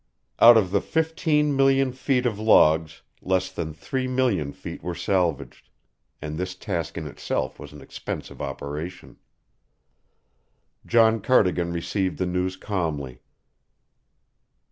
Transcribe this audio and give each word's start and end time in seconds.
Out 0.39 0.57
of 0.57 0.71
the 0.71 0.81
fifteen 0.81 1.55
million 1.55 1.91
feet 1.91 2.25
of 2.25 2.39
logs 2.39 3.03
less 3.21 3.51
than 3.51 3.71
three 3.71 4.07
million 4.07 4.51
feet 4.51 4.81
were 4.81 4.95
salvaged, 4.95 5.69
and 6.19 6.39
this 6.39 6.55
task 6.55 6.97
in 6.97 7.05
itself 7.05 7.59
was 7.59 7.71
an 7.71 7.81
expensive 7.81 8.41
operation. 8.41 9.17
John 10.87 11.21
Cardigan 11.21 11.71
received 11.71 12.17
the 12.17 12.25
news 12.25 12.57
calmly. 12.57 13.21